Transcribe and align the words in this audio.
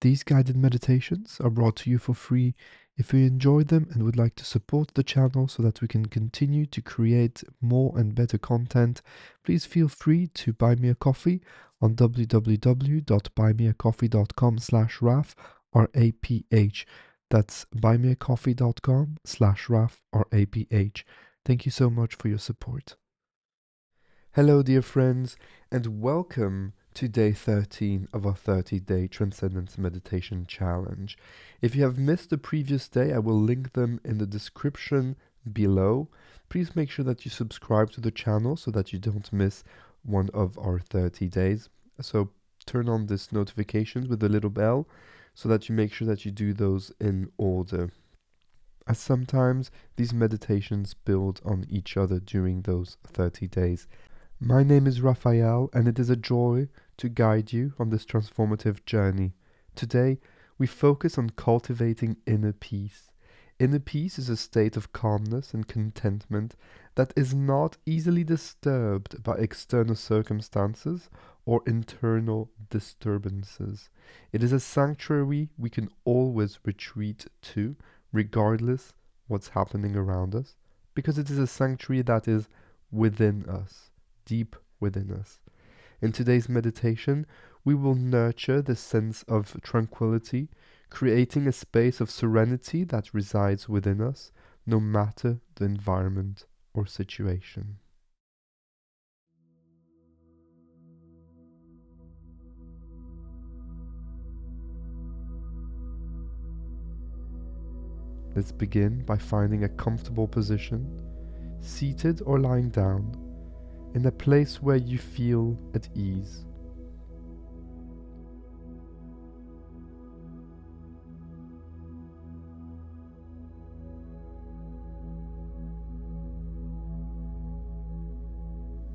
These 0.00 0.22
guided 0.22 0.56
meditations 0.56 1.38
are 1.40 1.50
brought 1.50 1.76
to 1.76 1.90
you 1.90 1.98
for 1.98 2.14
free. 2.14 2.54
If 2.96 3.12
you 3.12 3.26
enjoy 3.26 3.64
them 3.64 3.86
and 3.90 4.02
would 4.02 4.16
like 4.16 4.34
to 4.36 4.44
support 4.44 4.94
the 4.94 5.02
channel 5.02 5.46
so 5.46 5.62
that 5.62 5.82
we 5.82 5.88
can 5.88 6.06
continue 6.06 6.64
to 6.66 6.80
create 6.80 7.44
more 7.60 7.98
and 7.98 8.14
better 8.14 8.38
content, 8.38 9.02
please 9.44 9.66
feel 9.66 9.88
free 9.88 10.28
to 10.28 10.54
buy 10.54 10.74
me 10.74 10.88
a 10.88 10.94
coffee 10.94 11.42
on 11.82 11.96
www.buymeacoffee.com 11.96 14.58
slash 14.58 15.02
RAF 15.02 15.36
or 15.72 15.88
APH. 15.88 16.84
That's 17.30 17.66
buymeacoffee.com 17.74 19.16
slash 19.24 19.68
RAF 19.68 20.00
or 20.12 20.26
APH. 20.32 21.02
Thank 21.44 21.64
you 21.64 21.70
so 21.70 21.90
much 21.90 22.14
for 22.14 22.28
your 22.28 22.38
support. 22.38 22.96
Hello, 24.32 24.62
dear 24.62 24.82
friends, 24.82 25.36
and 25.70 26.00
welcome 26.00 26.72
to 27.00 27.08
day 27.08 27.32
13 27.32 28.08
of 28.12 28.26
our 28.26 28.34
30 28.34 28.78
day 28.80 29.06
Transcendence 29.06 29.78
Meditation 29.78 30.44
Challenge. 30.44 31.16
If 31.62 31.74
you 31.74 31.82
have 31.84 31.96
missed 31.96 32.28
the 32.28 32.36
previous 32.36 32.88
day, 32.88 33.14
I 33.14 33.18
will 33.20 33.40
link 33.40 33.72
them 33.72 34.02
in 34.04 34.18
the 34.18 34.26
description 34.26 35.16
below. 35.50 36.10
Please 36.50 36.76
make 36.76 36.90
sure 36.90 37.06
that 37.06 37.24
you 37.24 37.30
subscribe 37.30 37.90
to 37.92 38.02
the 38.02 38.10
channel 38.10 38.54
so 38.54 38.70
that 38.72 38.92
you 38.92 38.98
don't 38.98 39.32
miss 39.32 39.64
one 40.02 40.28
of 40.34 40.58
our 40.58 40.78
30 40.78 41.26
days. 41.28 41.70
So 42.02 42.32
turn 42.66 42.86
on 42.86 43.06
this 43.06 43.32
notifications 43.32 44.06
with 44.06 44.20
the 44.20 44.28
little 44.28 44.50
bell 44.50 44.86
so 45.32 45.48
that 45.48 45.70
you 45.70 45.74
make 45.74 45.94
sure 45.94 46.06
that 46.06 46.26
you 46.26 46.30
do 46.30 46.52
those 46.52 46.92
in 47.00 47.30
order. 47.38 47.88
As 48.86 48.98
sometimes 48.98 49.70
these 49.96 50.12
meditations 50.12 50.92
build 50.92 51.40
on 51.46 51.64
each 51.70 51.96
other 51.96 52.20
during 52.20 52.60
those 52.60 52.98
30 53.06 53.46
days. 53.46 53.86
My 54.42 54.62
name 54.62 54.86
is 54.86 55.02
Raphael, 55.02 55.68
and 55.74 55.86
it 55.86 55.98
is 55.98 56.08
a 56.08 56.16
joy 56.16 56.68
to 57.00 57.08
guide 57.08 57.50
you 57.52 57.72
on 57.78 57.88
this 57.88 58.04
transformative 58.04 58.84
journey. 58.84 59.32
Today, 59.74 60.20
we 60.58 60.66
focus 60.66 61.16
on 61.16 61.30
cultivating 61.30 62.18
inner 62.26 62.52
peace. 62.52 63.10
Inner 63.58 63.78
peace 63.78 64.18
is 64.18 64.28
a 64.28 64.36
state 64.36 64.76
of 64.76 64.92
calmness 64.92 65.54
and 65.54 65.66
contentment 65.66 66.54
that 66.96 67.14
is 67.16 67.34
not 67.34 67.78
easily 67.86 68.22
disturbed 68.22 69.22
by 69.22 69.36
external 69.36 69.94
circumstances 69.94 71.08
or 71.46 71.62
internal 71.66 72.50
disturbances. 72.68 73.88
It 74.30 74.42
is 74.42 74.52
a 74.52 74.60
sanctuary 74.60 75.48
we 75.58 75.70
can 75.70 75.88
always 76.04 76.58
retreat 76.64 77.26
to, 77.42 77.76
regardless 78.12 78.92
what's 79.26 79.48
happening 79.48 79.96
around 79.96 80.34
us, 80.34 80.56
because 80.94 81.18
it 81.18 81.30
is 81.30 81.38
a 81.38 81.46
sanctuary 81.46 82.02
that 82.02 82.28
is 82.28 82.46
within 82.90 83.46
us 83.48 83.90
deep 84.26 84.54
within 84.78 85.10
us. 85.10 85.40
In 86.02 86.12
today's 86.12 86.48
meditation, 86.48 87.26
we 87.62 87.74
will 87.74 87.94
nurture 87.94 88.62
the 88.62 88.74
sense 88.74 89.22
of 89.24 89.60
tranquility, 89.60 90.48
creating 90.88 91.46
a 91.46 91.52
space 91.52 92.00
of 92.00 92.10
serenity 92.10 92.84
that 92.84 93.12
resides 93.12 93.68
within 93.68 94.00
us, 94.00 94.32
no 94.64 94.80
matter 94.80 95.40
the 95.56 95.66
environment 95.66 96.46
or 96.72 96.86
situation. 96.86 97.76
Let's 108.34 108.52
begin 108.52 109.04
by 109.04 109.18
finding 109.18 109.64
a 109.64 109.68
comfortable 109.68 110.26
position, 110.26 111.02
seated 111.60 112.22
or 112.24 112.38
lying 112.38 112.70
down 112.70 113.29
in 113.94 114.06
a 114.06 114.12
place 114.12 114.62
where 114.62 114.76
you 114.76 114.98
feel 114.98 115.58
at 115.74 115.88
ease. 115.96 116.46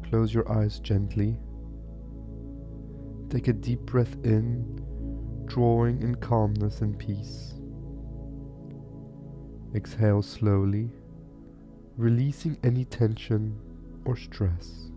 Close 0.09 0.33
your 0.33 0.49
eyes 0.49 0.79
gently. 0.79 1.37
Take 3.29 3.49
a 3.49 3.53
deep 3.53 3.81
breath 3.81 4.15
in, 4.23 4.81
drawing 5.45 6.01
in 6.01 6.15
calmness 6.15 6.79
and 6.79 6.97
peace. 6.97 7.55
Exhale 9.75 10.21
slowly, 10.21 10.89
releasing 11.97 12.57
any 12.63 12.85
tension 12.85 13.59
or 14.05 14.15
stress. 14.15 14.91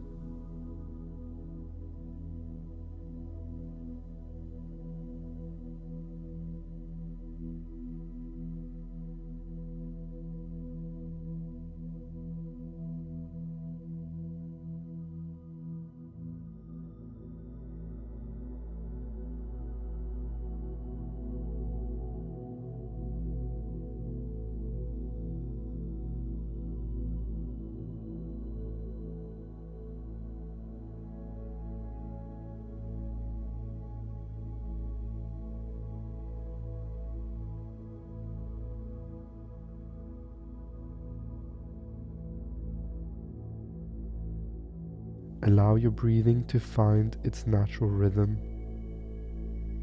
Allow 45.43 45.77
your 45.77 45.91
breathing 45.93 46.45
to 46.47 46.59
find 46.59 47.17
its 47.23 47.47
natural 47.47 47.91
rhythm. 47.91 48.39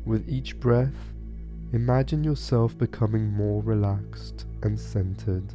With 0.06 0.28
each 0.28 0.60
breath, 0.60 1.14
imagine 1.72 2.24
yourself 2.24 2.78
becoming 2.78 3.32
more 3.32 3.64
relaxed 3.64 4.46
and 4.64 4.80
centered. 4.80 5.54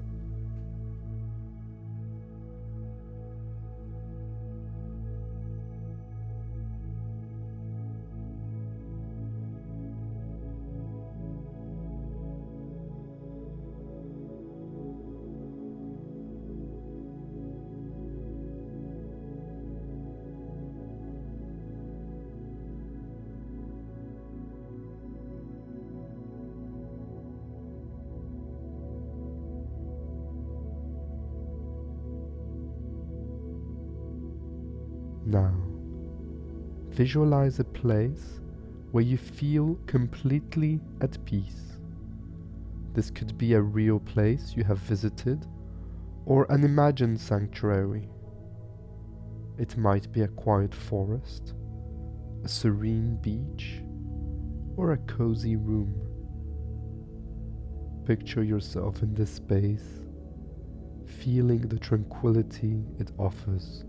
Visualize 36.90 37.58
a 37.58 37.64
place 37.64 38.40
where 38.90 39.04
you 39.04 39.16
feel 39.16 39.78
completely 39.86 40.80
at 41.00 41.24
peace. 41.24 41.78
This 42.92 43.10
could 43.10 43.38
be 43.38 43.54
a 43.54 43.62
real 43.62 44.00
place 44.00 44.54
you 44.56 44.64
have 44.64 44.78
visited 44.78 45.46
or 46.26 46.46
an 46.50 46.64
imagined 46.64 47.20
sanctuary. 47.20 48.08
It 49.58 49.76
might 49.76 50.10
be 50.12 50.22
a 50.22 50.28
quiet 50.28 50.74
forest, 50.74 51.54
a 52.44 52.48
serene 52.48 53.16
beach, 53.16 53.82
or 54.76 54.92
a 54.92 54.98
cozy 54.98 55.56
room. 55.56 55.94
Picture 58.06 58.42
yourself 58.42 59.02
in 59.02 59.14
this 59.14 59.30
space, 59.30 60.00
feeling 61.06 61.60
the 61.60 61.78
tranquility 61.78 62.82
it 62.98 63.12
offers. 63.18 63.84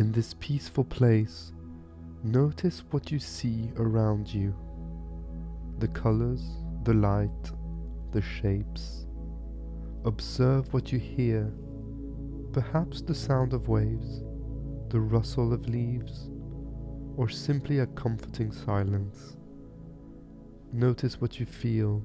In 0.00 0.12
this 0.12 0.34
peaceful 0.40 0.84
place, 0.84 1.52
notice 2.24 2.82
what 2.90 3.12
you 3.12 3.18
see 3.18 3.70
around 3.76 4.32
you 4.32 4.54
the 5.78 5.88
colors, 5.88 6.42
the 6.84 6.94
light, 6.94 7.52
the 8.10 8.22
shapes. 8.22 9.04
Observe 10.06 10.72
what 10.72 10.90
you 10.90 10.98
hear, 10.98 11.52
perhaps 12.54 13.02
the 13.02 13.14
sound 13.14 13.52
of 13.52 13.68
waves, 13.68 14.22
the 14.88 14.98
rustle 14.98 15.52
of 15.52 15.68
leaves, 15.68 16.30
or 17.18 17.28
simply 17.28 17.80
a 17.80 17.86
comforting 17.88 18.52
silence. 18.52 19.36
Notice 20.72 21.20
what 21.20 21.38
you 21.38 21.44
feel 21.44 22.02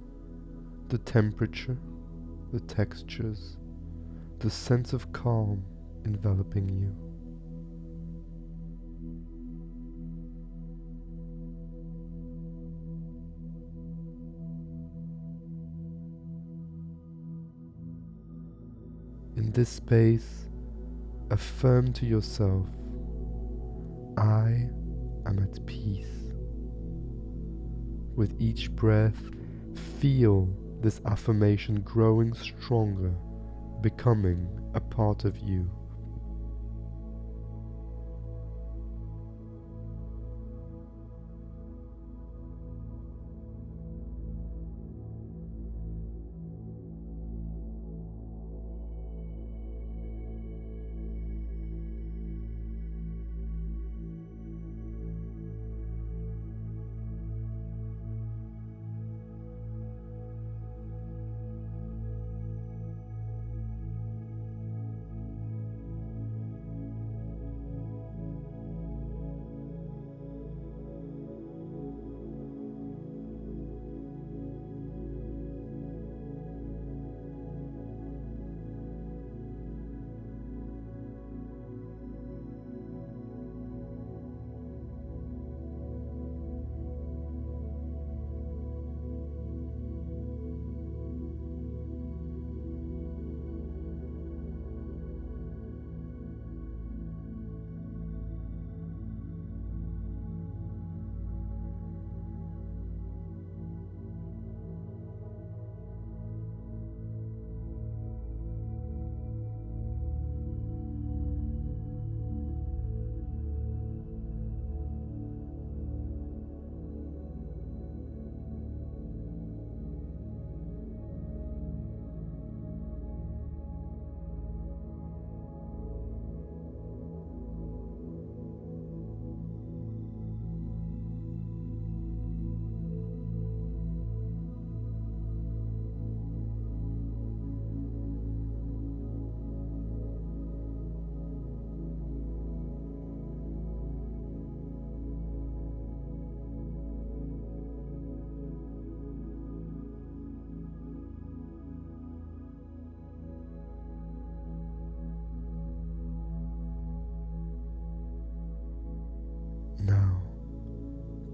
the 0.89 0.97
temperature, 0.97 1.77
the 2.51 2.59
textures, 2.59 3.56
the 4.39 4.50
sense 4.50 4.92
of 4.92 5.13
calm 5.13 5.63
enveloping 6.03 6.68
you. 6.68 7.05
In 19.36 19.52
this 19.52 19.68
space, 19.68 20.48
affirm 21.30 21.92
to 21.94 22.06
yourself, 22.06 22.68
I 24.18 24.70
am 25.26 25.40
at 25.40 25.66
peace. 25.66 26.32
With 28.16 28.34
each 28.40 28.72
breath, 28.72 29.22
feel 30.00 30.48
this 30.80 31.02
affirmation 31.06 31.82
growing 31.82 32.34
stronger, 32.34 33.14
becoming 33.82 34.48
a 34.74 34.80
part 34.80 35.26
of 35.26 35.38
you. 35.38 35.70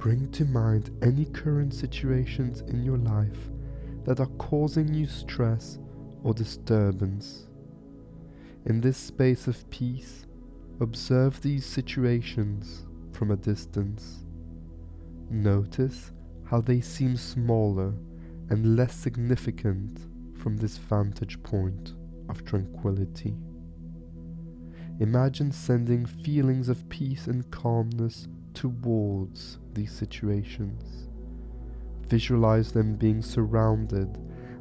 Bring 0.01 0.27
to 0.31 0.43
mind 0.45 0.89
any 1.03 1.25
current 1.25 1.71
situations 1.71 2.61
in 2.61 2.83
your 2.83 2.97
life 2.97 3.51
that 4.03 4.19
are 4.19 4.31
causing 4.39 4.91
you 4.91 5.05
stress 5.05 5.77
or 6.23 6.33
disturbance. 6.33 7.45
In 8.65 8.81
this 8.81 8.97
space 8.97 9.45
of 9.45 9.69
peace, 9.69 10.25
observe 10.79 11.39
these 11.43 11.67
situations 11.67 12.87
from 13.11 13.29
a 13.29 13.35
distance. 13.35 14.25
Notice 15.29 16.11
how 16.45 16.61
they 16.61 16.81
seem 16.81 17.15
smaller 17.15 17.93
and 18.49 18.75
less 18.75 18.95
significant 18.95 19.99
from 20.35 20.57
this 20.57 20.77
vantage 20.77 21.43
point 21.43 21.93
of 22.27 22.43
tranquility. 22.43 23.35
Imagine 24.99 25.51
sending 25.51 26.07
feelings 26.07 26.69
of 26.69 26.89
peace 26.89 27.27
and 27.27 27.49
calmness 27.51 28.27
towards 28.55 29.59
these 29.73 29.91
situations. 29.91 31.07
Visualize 32.07 32.71
them 32.71 32.95
being 32.95 33.21
surrounded 33.21 34.17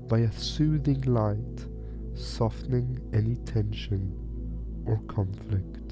by 0.09 0.21
a 0.21 0.33
soothing 0.33 1.01
light, 1.03 1.67
softening 2.15 3.01
any 3.13 3.37
tension 3.37 4.13
or 4.87 4.99
conflict. 5.09 5.90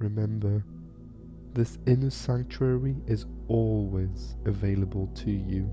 Remember, 0.00 0.64
this 1.52 1.78
inner 1.86 2.10
sanctuary 2.10 2.96
is 3.06 3.26
always 3.48 4.36
available 4.46 5.08
to 5.16 5.30
you. 5.30 5.70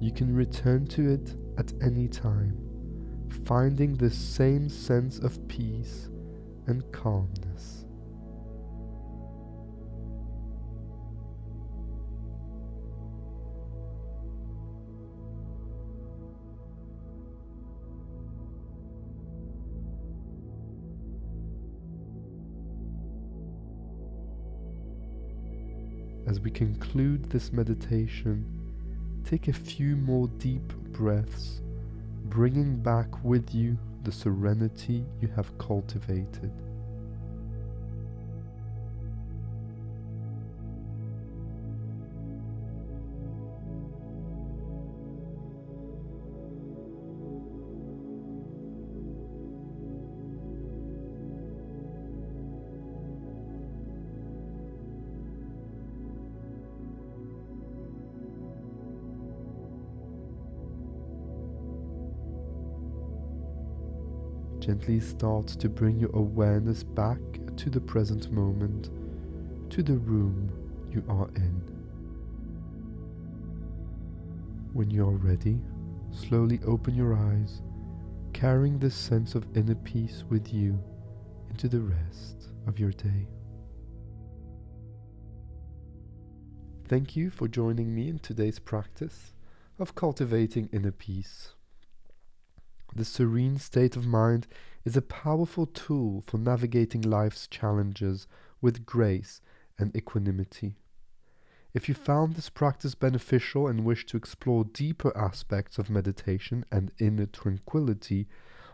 You 0.00 0.12
can 0.12 0.34
return 0.34 0.86
to 0.88 1.10
it 1.10 1.34
at 1.58 1.72
any 1.82 2.08
time, 2.08 2.56
finding 3.44 3.94
the 3.94 4.10
same 4.10 4.68
sense 4.68 5.18
of 5.18 5.46
peace 5.48 6.08
and 6.66 6.90
calmness. 6.92 7.39
As 26.30 26.38
we 26.38 26.52
conclude 26.52 27.28
this 27.28 27.52
meditation, 27.52 28.44
take 29.24 29.48
a 29.48 29.52
few 29.52 29.96
more 29.96 30.28
deep 30.38 30.62
breaths, 30.92 31.60
bringing 32.26 32.76
back 32.76 33.24
with 33.24 33.52
you 33.52 33.76
the 34.04 34.12
serenity 34.12 35.04
you 35.20 35.26
have 35.34 35.58
cultivated. 35.58 36.52
Gently 64.60 65.00
start 65.00 65.48
to 65.48 65.70
bring 65.70 65.98
your 65.98 66.14
awareness 66.14 66.84
back 66.84 67.18
to 67.56 67.70
the 67.70 67.80
present 67.80 68.30
moment, 68.30 68.90
to 69.70 69.82
the 69.82 69.96
room 69.96 70.52
you 70.90 71.02
are 71.08 71.30
in. 71.34 71.62
When 74.74 74.90
you 74.90 75.08
are 75.08 75.16
ready, 75.16 75.58
slowly 76.10 76.60
open 76.66 76.94
your 76.94 77.14
eyes, 77.14 77.62
carrying 78.34 78.78
this 78.78 78.94
sense 78.94 79.34
of 79.34 79.46
inner 79.56 79.74
peace 79.76 80.24
with 80.28 80.52
you 80.52 80.78
into 81.48 81.66
the 81.66 81.80
rest 81.80 82.50
of 82.66 82.78
your 82.78 82.92
day. 82.92 83.26
Thank 86.86 87.16
you 87.16 87.30
for 87.30 87.48
joining 87.48 87.94
me 87.94 88.08
in 88.08 88.18
today's 88.18 88.58
practice 88.58 89.32
of 89.78 89.94
cultivating 89.94 90.68
inner 90.72 90.92
peace. 90.92 91.54
The 92.94 93.04
serene 93.04 93.58
state 93.58 93.94
of 93.94 94.06
mind 94.06 94.48
is 94.84 94.96
a 94.96 95.02
powerful 95.02 95.66
tool 95.66 96.24
for 96.26 96.38
navigating 96.38 97.02
life's 97.02 97.46
challenges 97.46 98.26
with 98.60 98.84
grace 98.84 99.40
and 99.78 99.94
equanimity. 99.94 100.74
If 101.72 101.88
you 101.88 101.94
found 101.94 102.34
this 102.34 102.50
practice 102.50 102.96
beneficial 102.96 103.68
and 103.68 103.84
wish 103.84 104.06
to 104.06 104.16
explore 104.16 104.64
deeper 104.64 105.16
aspects 105.16 105.78
of 105.78 105.88
meditation 105.88 106.64
and 106.72 106.90
inner 106.98 107.26
tranquility, 107.26 108.26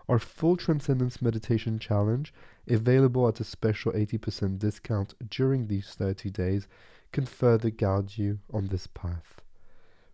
our 0.09 0.19
full 0.19 0.57
Transcendence 0.57 1.21
Meditation 1.21 1.79
Challenge, 1.79 2.33
available 2.67 3.29
at 3.29 3.41
a 3.41 3.45
special 3.45 3.93
80% 3.93 4.59
discount 4.59 5.15
during 5.29 5.67
these 5.67 5.89
30 5.91 6.31
days, 6.31 6.69
can 7.13 7.27
further 7.27 7.69
guide 7.71 8.17
you 8.17 8.39
on 8.51 8.69
this 8.69 8.87
path. 8.87 9.43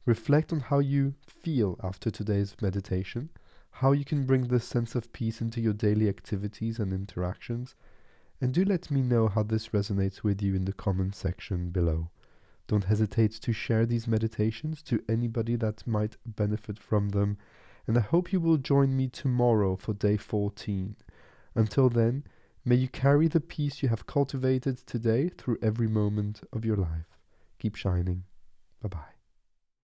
Reflect 0.06 0.52
on 0.52 0.60
how 0.60 0.80
you 0.80 1.14
feel 1.26 1.78
after 1.84 2.10
today's 2.10 2.56
meditation 2.60 3.30
how 3.72 3.92
you 3.92 4.04
can 4.04 4.26
bring 4.26 4.48
this 4.48 4.64
sense 4.64 4.94
of 4.94 5.12
peace 5.12 5.40
into 5.40 5.60
your 5.60 5.72
daily 5.72 6.08
activities 6.08 6.78
and 6.78 6.92
interactions, 6.92 7.74
and 8.40 8.52
do 8.52 8.64
let 8.64 8.90
me 8.90 9.02
know 9.02 9.28
how 9.28 9.42
this 9.42 9.68
resonates 9.68 10.22
with 10.22 10.42
you 10.42 10.54
in 10.54 10.64
the 10.64 10.72
comment 10.72 11.14
section 11.14 11.70
below. 11.70 12.10
Don't 12.68 12.84
hesitate 12.84 13.32
to 13.32 13.52
share 13.52 13.86
these 13.86 14.06
meditations 14.06 14.82
to 14.82 15.02
anybody 15.08 15.56
that 15.56 15.86
might 15.86 16.16
benefit 16.24 16.78
from 16.78 17.10
them, 17.10 17.38
and 17.86 17.96
I 17.98 18.02
hope 18.02 18.32
you 18.32 18.40
will 18.40 18.56
join 18.56 18.96
me 18.96 19.08
tomorrow 19.08 19.76
for 19.76 19.92
day 19.92 20.16
14. 20.16 20.96
Until 21.54 21.88
then, 21.88 22.24
may 22.64 22.76
you 22.76 22.88
carry 22.88 23.28
the 23.28 23.40
peace 23.40 23.82
you 23.82 23.88
have 23.88 24.06
cultivated 24.06 24.78
today 24.86 25.28
through 25.28 25.58
every 25.62 25.88
moment 25.88 26.42
of 26.52 26.64
your 26.64 26.76
life. 26.76 27.18
Keep 27.58 27.76
shining. 27.76 28.24
Bye 28.80 28.88
bye. 28.88 29.11